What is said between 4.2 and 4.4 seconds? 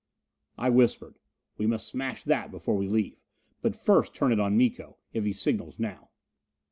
it